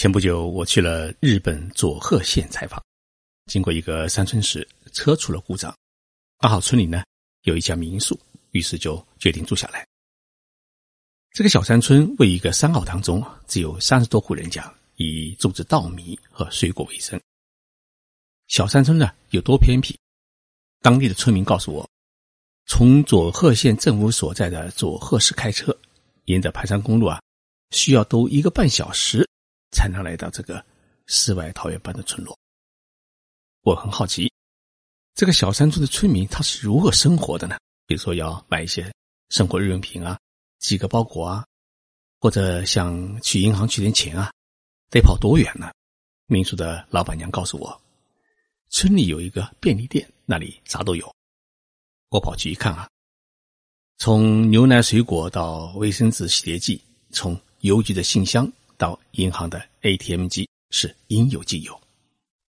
[0.00, 2.82] 前不久，我去了日本佐贺县采访，
[3.50, 5.76] 经过一个山村时，车出了故障。
[6.38, 7.02] 刚好村里呢
[7.42, 8.18] 有一家民宿，
[8.52, 9.86] 于是就决定住下来。
[11.32, 17.20] 这个小山村位于一个山坳当中，只有三十多户人家，以种植稻米和水果为生。
[18.48, 19.94] 小山村呢有多偏僻？
[20.80, 21.86] 当地的村民告诉我，
[22.64, 25.76] 从佐贺县政府所在的佐贺市开车，
[26.24, 27.20] 沿着盘山公路啊，
[27.72, 29.28] 需要兜一个半小时。
[29.72, 30.64] 才能来到这个
[31.06, 32.36] 世外桃源般的村落。
[33.62, 34.32] 我很好奇，
[35.14, 37.58] 这个小山村的村民他是如何生活的呢？
[37.86, 38.90] 比如说要买一些
[39.28, 40.18] 生活日用品啊，
[40.58, 41.44] 寄个包裹啊，
[42.20, 44.32] 或者想去银行取点钱啊，
[44.90, 45.70] 得跑多远呢？
[46.26, 47.80] 民宿的老板娘告诉我，
[48.68, 51.12] 村里有一个便利店，那里啥都有。
[52.08, 52.88] 我跑去一看啊，
[53.98, 56.80] 从牛奶、水果到卫生纸、洗洁剂，
[57.10, 58.50] 从邮局的信箱。
[58.80, 61.78] 到银行的 ATM 机是应有尽有，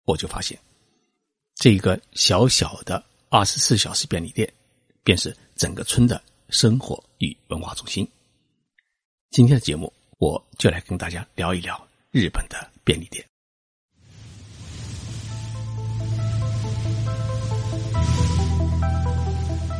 [0.05, 0.59] 我就发现，
[1.55, 4.53] 这个小小的二十四小时便利店，
[5.03, 8.07] 便是整个村的生活与文化中心。
[9.31, 13.25] 今天的节目，我就来跟大家聊一聊日本的便利店。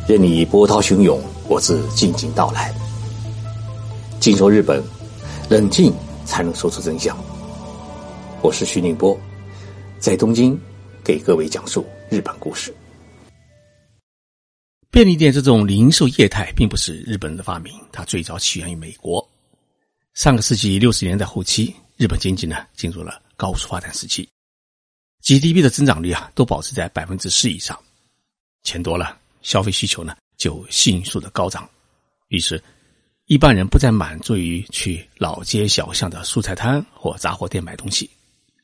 [0.07, 2.73] 任你波涛汹涌，我自静静到来。
[4.19, 4.83] 静说日本，
[5.47, 5.93] 冷静。
[6.29, 7.17] 才能说出真相。
[8.43, 9.19] 我是徐宁波，
[9.97, 10.55] 在东京
[11.03, 12.71] 给各位讲述日本故事。
[14.91, 19.27] 便利店这种零售业态并不是日本人的发明，它最早起源于美国。
[20.13, 24.29] 上个世纪六十年代后期，日本经济呢进入了高速发展时期
[25.23, 27.77] ，GDP 的增长率啊都保持在百分之四以上，
[28.61, 31.67] 钱多了，消费需求呢就迅速的高涨，
[32.27, 32.63] 于是。
[33.29, 38.09] 一般人不再满足于去老街小巷的蔬菜摊或杂货店买东西，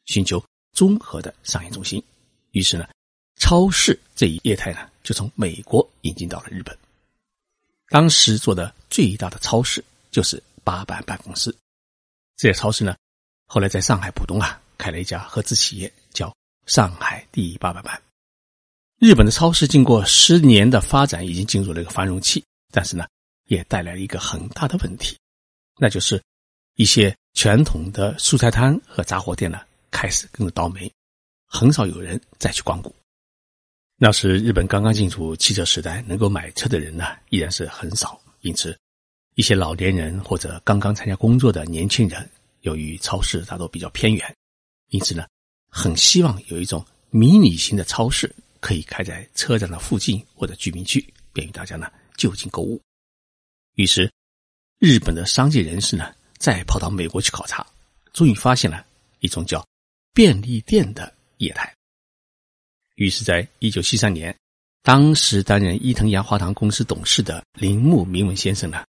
[0.06, 2.04] 寻求综合的商业中心。
[2.50, 2.88] 于是呢，
[3.40, 6.76] 超市这一业态呢就从美国引进到了日本。
[7.90, 11.56] 当时做的最大的超市就是八坂办公司。
[12.36, 12.96] 这家超市呢，
[13.46, 16.36] 后来在上海浦东啊开了一家合资企业，叫
[16.66, 18.02] 上海第一八坂办。
[18.98, 23.06] 日本的超市经过十年的发展，已经进入了一个繁荣期，但是呢。
[23.46, 25.18] 也带来了一个很大的问题，
[25.78, 26.22] 那就是
[26.76, 29.60] 一些传统的蔬菜摊和杂货店呢
[29.92, 30.92] 开始跟着倒霉，
[31.48, 32.94] 很少有人再去光顾。
[33.98, 38.78] 那时日本刚刚进入汽车时代，能够买车的人呢依然是很少，因此
[39.36, 42.30] 一些老年人或者刚刚参加工作的年轻人，
[42.62, 44.36] 由于超市大多比较偏远，
[44.90, 45.26] 因此呢
[45.70, 52.82] 很希望有一种迷你型的超市可以开在车站的附近或者居民区，便于大家呢就近购物。
[53.76, 54.10] 于是，
[54.80, 57.66] 日本的商界人士呢，再跑到美国去考察，
[58.14, 58.86] 终于发现了
[59.20, 59.66] 一种叫
[60.14, 61.74] 便利店的业态。
[62.96, 64.34] 于是，在一九七三年，
[64.82, 68.86] 当时担任伊藤洋华堂公司董事的铃木明文先生呢，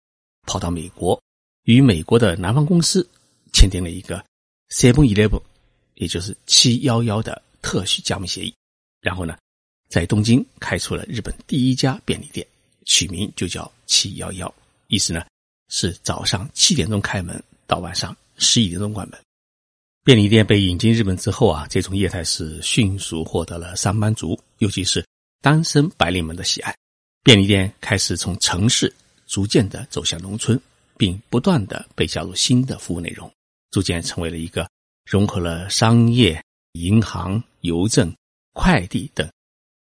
[0.46, 1.20] 跑到美国，
[1.64, 3.04] 与美国的南方公司
[3.52, 4.24] 签订了一个
[4.68, 5.42] Seven Eleven，
[5.94, 8.54] 也就是七幺幺的特许加盟协议，
[9.00, 9.36] 然后呢，
[9.88, 12.46] 在东京开出了日本第一家便利店，
[12.84, 14.54] 取名就叫七幺幺。
[14.88, 15.24] 意思呢，
[15.68, 19.20] 是早上七点钟开门，到晚上十一点钟关门。
[20.04, 25.04] 便利店被引进日本之后啊，这种业态是迅速获得了上班族，尤其是
[25.40, 26.72] 单身白领们的喜爱。
[27.24, 28.94] 便利店开始从城市
[29.26, 30.60] 逐渐的走向农村，
[30.96, 33.28] 并不断的被加入新的服务内容，
[33.72, 34.70] 逐渐成为了一个
[35.04, 36.40] 融合了商业、
[36.74, 38.14] 银行、邮政、
[38.52, 39.28] 快递等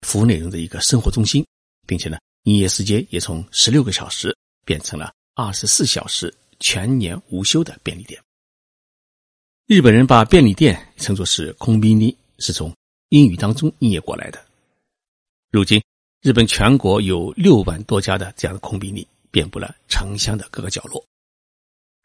[0.00, 1.46] 服务内容的一个生活中心，
[1.86, 4.34] 并且呢，营业时间也从十六个小时。
[4.66, 8.20] 变成了二十四小时全年无休的便利店。
[9.66, 12.70] 日本人把便利店称作是“空宾利”，是从
[13.08, 14.44] 英语当中音译过来的。
[15.50, 15.82] 如今，
[16.20, 21.02] 日本全国有六万多家的这样的空宾利，遍布了城乡的各个角落。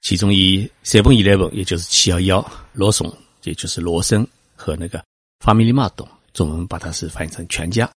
[0.02, 5.04] 其中以 Seven Eleven，也就是七幺幺，罗松，也就是罗森和那个
[5.40, 7.92] Family Mart，中文把它是翻译成全家，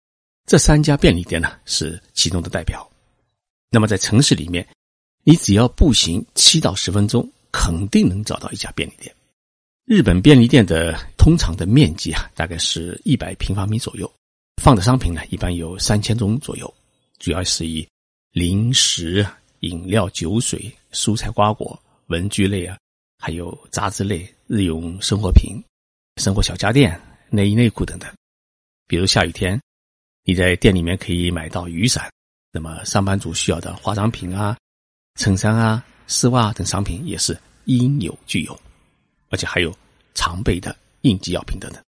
[0.45, 2.87] 这三家便利店呢是其中的代表。
[3.75, 4.65] 那么在城市里面，
[5.25, 9.13] 你只要步行七到十分钟，肯定能找到一家便利店。
[9.83, 14.09] 日本便利店的通常的面积啊，大概是一百平方米左右，
[14.63, 16.73] 放的商品呢，一般有三千种左右，
[17.19, 17.85] 主要是以
[18.31, 19.27] 零食、
[19.59, 22.77] 饮料、酒水、蔬菜、瓜果、文具类啊，
[23.19, 25.61] 还有杂志类、日用生活品、
[26.15, 26.97] 生活小家电、
[27.29, 28.09] 内衣内裤等等。
[28.87, 29.59] 比如下雨天，
[30.23, 32.09] 你在店里面可以买到雨伞。
[32.55, 34.57] 那么，上班族需要的化妆品啊、
[35.15, 38.57] 衬衫啊、丝袜等商品也是应有俱有，
[39.27, 39.77] 而且还有
[40.13, 41.83] 常备的应急药品等等。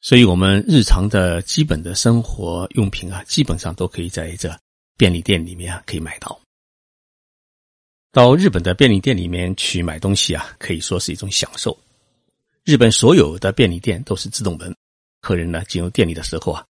[0.00, 4.56] 所以，我们日常的基本的生活用品啊，基本上都可以在这
[4.96, 6.40] 便利店里面啊可以买到。
[8.12, 11.76] 到日本的便利店里面去买东西啊，可以说是一种享受。
[12.62, 14.72] 日本所有的便利店都是自动门，
[15.20, 16.64] 客人呢进入店里的时候啊，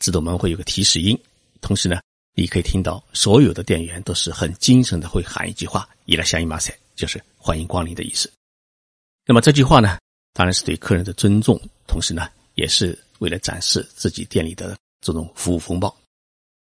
[0.00, 1.16] 自动门会有个提示音，
[1.60, 2.00] 同时呢，
[2.38, 8.32] 你可以听到所有的店员都是很精神的会喊一句话：“伊拉香伊马塞”，就是欢迎光临的意思。
[9.26, 9.98] 那么这句话呢，
[10.32, 12.28] 当然是对客人的尊重，同时呢。
[12.54, 15.96] 也是为了展示自己店里的这种服务风暴。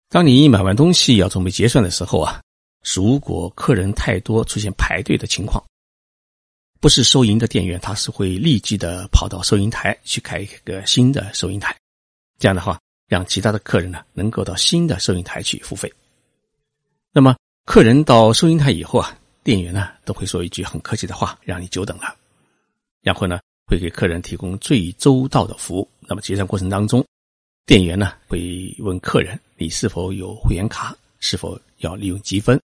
[0.10, 2.42] 当你买完东西要准备结算的时候啊，
[2.84, 5.64] 如果客人太多出现排队的情况，
[6.82, 11.74] 不是收银的店员，他是会立即的跑到收银台去开一个新的收银台。
[12.38, 12.78] 这样的话，
[13.10, 15.92] 让其他的客人呢能够到新的收银台去付费。
[17.12, 17.36] 那么
[17.66, 22.16] 客人到收银台以后啊，店员呢都会说一句很客气的话，让你久等了，
[23.02, 23.38] 然后呢。
[23.70, 25.88] 会给客人提供最周到的服务。
[26.08, 27.06] 那么结算过程当中，
[27.68, 30.98] 店员呢会问客人：“你是否有会员卡？
[31.20, 32.60] 是否要利用积分？”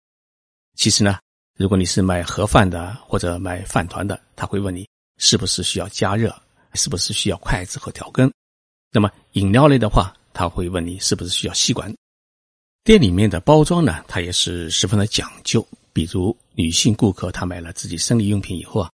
[0.79, 1.19] 其实呢，
[1.57, 4.87] 如果你是买盒饭的或者买饭团的，他会问你
[5.17, 6.33] 是不是需要加热，
[6.73, 8.31] 是不是需要筷子和调羹。
[8.89, 11.93] 那么饮料类的话，他会问你是不是需要吸管。
[12.83, 15.65] 店里面的包装呢，它也是十分的讲究。
[15.93, 18.89] 比如女性顾客，她买了自己生理用品以后啊。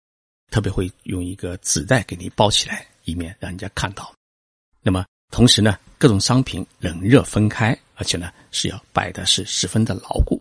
[0.51, 4.15] 特别会用一个纸袋给你包起来，以免让人家看到。
[4.83, 10.41] 那么同时呢，各种商品冷热分开，而且呢是要摆的是十分的牢固。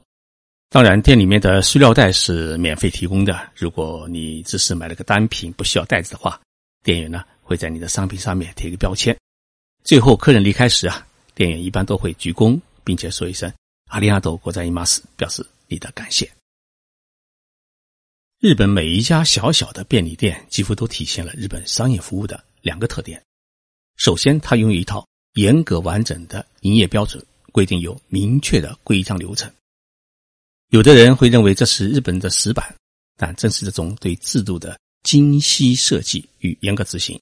[0.70, 3.50] 当然，店里面的塑料袋是免费提供的。
[3.56, 6.40] 如果你只是买了个单品，不需要袋子的话，
[6.84, 9.18] 店员呢会在你的商品上面贴一个标签。
[9.84, 13.54] 最后客人离开时啊，店员一般都会鞠躬，并且说一声
[13.92, 16.32] “阿里阿斗国在伊玛斯”，表示你的感谢。
[18.40, 23.22] 日本每一家小小的便利店几乎都体现了日本商业服务的两个特点。
[23.98, 29.52] 首先，它拥有一套严格完整的营业标准，规定有明确的规章流程。
[30.70, 32.74] 有的人会认为这是日本的死板，
[33.18, 37.20] 但正是这种对制度的精细设计与严格执行，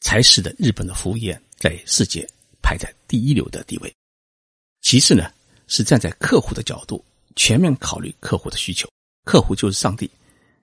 [0.00, 2.28] 才使得日本的服务业在世界
[2.60, 3.94] 排在第一流的地位。
[4.80, 5.32] 其次呢，
[5.68, 7.04] 是站在客户的角度，
[7.36, 8.90] 全面考虑客户的需求。
[9.24, 10.10] 客户就是上帝。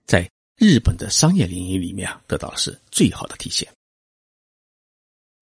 [0.05, 3.65] 在日本的商业领域里面啊，得到的是最好的体现。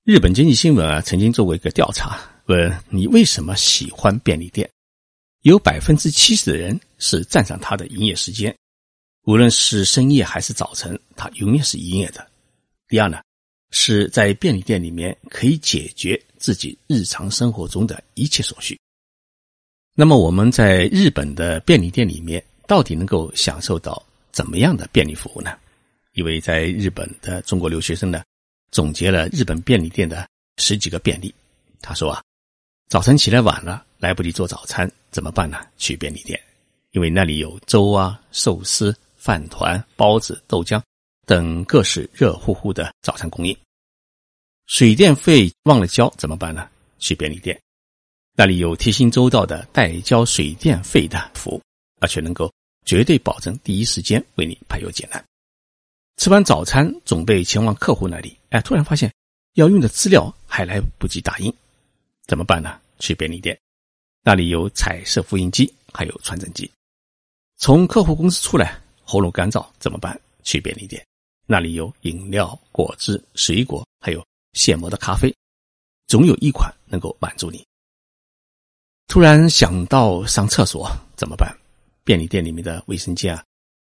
[0.04, 4.70] 日本经济新闻啊，曾经做过一个调查，问你为什么喜欢便利店？
[5.42, 8.56] 有百分之七十的人是赞赏它的营业时间，
[9.24, 12.30] 无论是深夜还是早晨，它永远是营业的。
[12.88, 13.24] 第二呢，
[13.72, 18.80] 是在便利店里面可以解决自己日常生活中的一切所需。
[19.94, 24.02] 那么我们在日本的便利店里面，到底能够享受到？
[24.30, 25.58] 怎么样的便利服务呢？
[26.14, 28.22] 一位在日本的中国留学生呢，
[28.70, 31.34] 总结了日本便利店的十几个便利。
[31.82, 32.22] 他说啊，
[32.88, 35.58] 早晨起来晚了，来不及做早餐，怎么办呢？
[35.80, 36.40] 去便利店，
[36.92, 40.80] 因为那里有粥啊、寿司、饭团、包子、豆浆
[41.28, 43.56] 等各式热乎乎的早餐供应。
[44.66, 46.68] 水电费忘了交怎么办呢？
[46.98, 47.62] 去便利店，
[48.34, 51.62] 那里有贴心周到的代交水电费的服务，
[52.00, 52.52] 而且能够。
[52.86, 55.22] 绝对保证第一时间为你排忧解难。
[56.16, 59.14] 吃完早餐，准备前往客户那里，哎，突然发现
[59.56, 61.54] 要用的资料还来不及打印，
[62.28, 62.80] 怎么办呢？
[62.98, 63.60] 去便利店，
[64.24, 66.72] 那里有彩色复印机，还有传真机。
[67.58, 70.18] 从客户公司出来，喉咙干燥怎么办？
[70.44, 71.06] 去便利店，
[71.50, 75.34] 那里有饮料、果汁、水果，还有现磨的咖啡，
[76.06, 77.66] 总有一款能够满足你。
[79.08, 81.58] 突然想到上厕所怎么办？
[82.04, 83.44] 便利店里面的卫生间啊，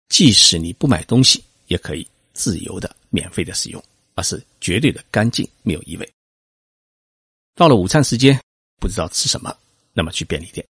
[0.09, 3.83] 即使你不买东西，也可以自由的、免费的使用，
[4.15, 6.09] 而是绝对的干净，没有异味。
[7.57, 8.41] 到了午餐时间，
[8.81, 9.53] 不知道吃什么，
[9.93, 10.65] 那么去便利店，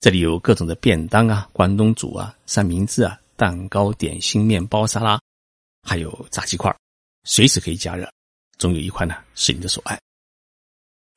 [0.00, 5.20] 这里有各种的便当啊、关东煮啊、三明治啊、蛋糕、点心、面包、沙拉，
[5.82, 6.74] 还有炸鸡块，
[7.24, 8.10] 随时可以加热，
[8.58, 10.00] 总有一款呢是你的所爱。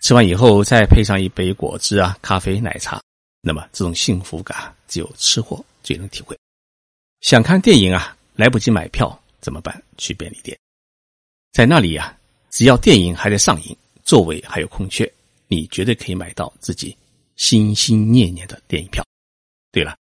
[0.01, 3.01] 吃完以后，再配上一杯果汁啊、咖啡、奶茶，
[3.41, 5.63] 那么这种幸福感，只有吃货。
[5.83, 6.33] 最能体会。
[7.19, 9.83] 想看电影啊，来不及买票怎么办？
[9.97, 10.57] 去便利店，
[11.51, 12.17] 在那里呀，
[12.51, 15.13] 只要电影还在上映，座位还有空缺，
[15.49, 16.97] 你绝对可以买到自己
[17.35, 19.05] 心心念念的电影票。
[19.73, 19.93] 对了，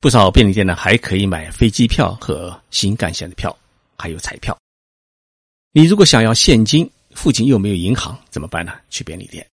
[0.00, 3.54] 不少便利店呢还可以买飞机票和新干线的票，
[4.02, 4.58] 还有彩票。
[5.70, 8.72] 你如果想要现金，附近又没有银行怎么办呢？
[8.90, 9.46] 去便利店，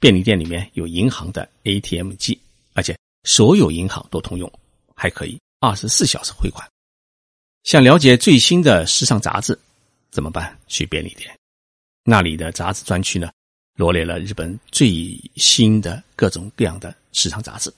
[0.00, 2.36] 便利店里面有银行的 ATM 机，
[2.72, 4.50] 而且所有银行都通用。
[4.94, 6.68] 还可以二十四小时汇款。
[7.62, 9.58] 想了解最新的时尚杂志，
[10.10, 10.58] 怎么办？
[10.66, 11.32] 去便利店，
[12.02, 13.30] 那里的杂志专区呢，
[13.76, 17.72] 罗列了日本最新的各种各样的时尚杂志，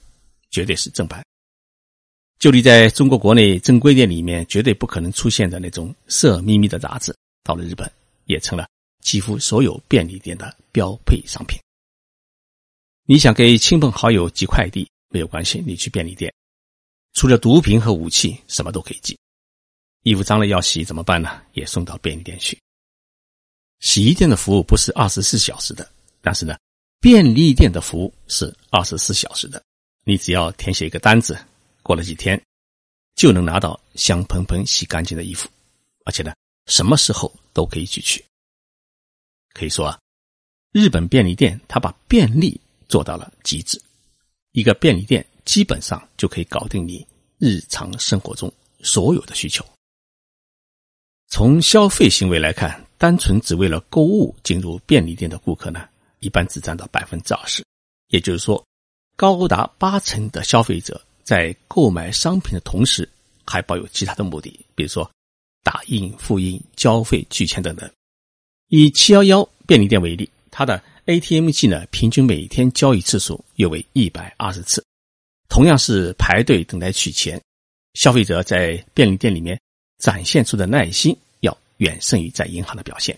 [0.51, 1.23] 绝对是正版。
[2.45, 7.91] 就你在中国国内正规店里面绝对不可能出现的那种色眯眯的杂志，到了日本
[8.27, 8.69] 也成了
[9.03, 11.59] 几乎所有便利店的标配商品。
[13.07, 16.31] 你想给亲朋好友寄快递没有关系，你去便利店，
[17.15, 19.19] 除了毒品和武器，什么都可以寄。
[20.03, 21.41] 衣服脏了要洗怎么办呢？
[21.55, 22.59] 也送到便利店去。
[23.81, 26.59] 洗衣店的服务不是二十四小时的，但是呢，
[27.01, 29.65] 便利店的服务是二十四小时的。
[30.05, 31.39] 你只要填写一个单子，
[31.85, 32.43] 过了几天，
[33.15, 35.49] 就能拿到香喷喷、洗干净的衣服，
[36.07, 36.35] 而且呢，
[36.67, 38.25] 什么时候都可以去取。
[39.53, 40.01] 可以说啊，
[40.73, 43.81] 日本便利店它把便利做到了极致，
[44.53, 47.07] 一个便利店基本上就可以搞定你
[47.39, 49.65] 日常生活中所有的需求。
[51.29, 55.87] 从消费行为来看，单纯只为了购物进入便利店的顾客呢，
[56.21, 57.63] 一般只占到百分之二十。
[58.09, 58.65] 也就是说，
[59.17, 63.09] 高达八成的消费者在购买商品的同时，
[63.45, 65.11] 还抱有其他的目的，比如说
[65.63, 67.91] 打印、复印、交费、取钱等等。
[68.69, 74.85] 以七幺幺便利店为例，它的 ATM 机呢，平均每天交易次数约为一百二十次。
[75.49, 77.41] 同样是排队等待取钱，
[77.95, 79.59] 消费者在便利店里面。
[79.99, 83.17] 展现出的耐心要远胜于在银行的表现。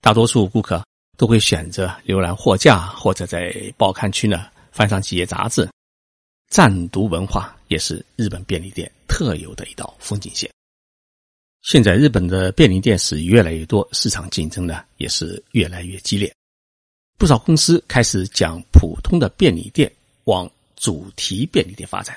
[0.00, 0.84] 大多数顾客
[1.16, 5.68] 都会选择浏览货架，或者在报刊区呢翻上几页杂志。
[6.54, 10.48] 战读文化也是日本便利店特有的一道风景线。
[11.62, 16.32] 现在日本的便利店是越来越多，市场竞争呢也是越来越激烈。
[17.18, 19.92] 不少公司开始将普通的便利店
[20.26, 22.16] 往主题便利店发展。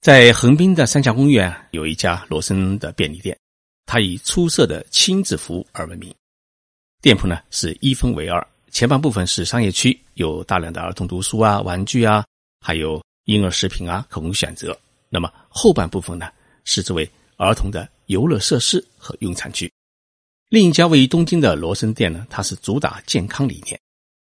[0.00, 3.38] 在横滨的三峡公园有一家罗森的便利店，
[3.84, 6.10] 它以出色的亲子服务而闻名。
[7.02, 12.24] 店铺呢是一分为二，前半部分是商业区，有大量的儿童读书啊、玩具啊，
[12.62, 14.76] 还有婴儿食品啊可供选择。
[15.08, 16.30] 那么后半部分呢
[16.64, 19.72] 是作为儿童的游乐设施和用餐区。
[20.48, 23.80] 另一家位于东京的罗森店呢，它是主打健康理念，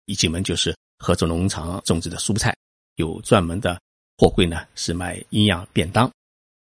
[0.06, 2.56] 一进门就是合作农场种植的蔬菜，
[2.96, 3.80] 有专门的。
[4.18, 6.12] 货柜呢是卖营养便当，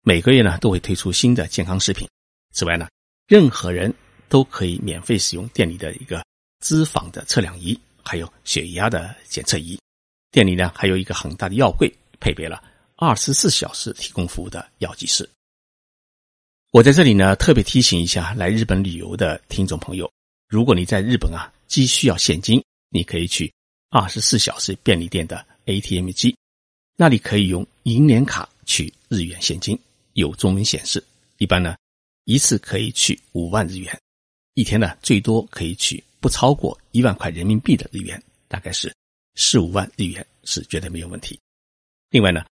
[0.03, 2.09] 每个月呢都会推出新的健康食品。
[2.53, 2.87] 此外呢，
[3.27, 3.93] 任何人
[4.29, 6.25] 都可以免费使用店里的一个
[6.61, 9.77] 脂肪的测量仪，还有血压的检测仪。
[10.31, 12.63] 店里呢还有一个很大的药柜，配备了
[12.95, 15.29] 二十四小时提供服务的药剂师。
[16.71, 20.09] 我在这里呢特别提醒一下来日本旅游的听众朋友，
[20.49, 23.53] 如果你在日本啊急需要现金，你可以去
[23.91, 26.35] 二十四小时便利店的 ATM 机。
[26.97, 29.77] 那里可以用银联卡取日元现金，
[30.13, 31.03] 有中文显示。
[31.39, 31.75] 一般呢，
[32.25, 34.01] 一次可以取五万日元，
[34.55, 38.95] 一天呢最多可以取不超过一万块人民币的日元，大概是
[39.35, 41.37] 四五万日元是绝对没有问题。
[42.13, 42.45] 另外呢，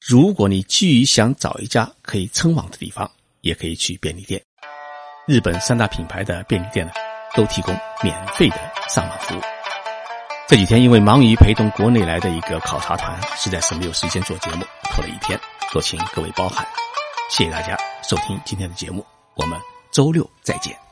[0.00, 3.10] 如果你急于想找一家可以称网的地方，
[3.42, 4.42] 也可以去便利店。
[5.28, 6.92] 日本三大品牌的便利店呢，
[7.34, 8.56] 都提供免费的
[8.88, 9.40] 上网服务。
[10.48, 15.38] 这几天因为忙于陪同国内来的一个考察团，实在是没有时间做节目，拖了一天，
[15.70, 16.66] 多请各位包涵。
[17.28, 19.04] 谢谢大家收听今天的节目，
[19.34, 20.91] 我们周六再见。